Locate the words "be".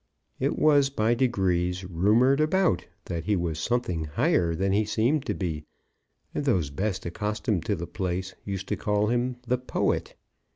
5.35-5.63